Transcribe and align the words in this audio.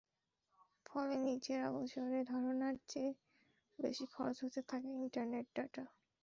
ফলে 0.85 1.15
নিজের 1.25 1.59
অগোচরে 1.69 2.19
ধারণার 2.31 2.75
চেয়ে 2.89 3.11
বেশি 3.79 4.05
খরচ 4.13 4.37
হতে 4.43 4.61
থাকে 4.69 4.89
ইন্টারনেট 4.99 5.47
ডেটা। 5.55 5.83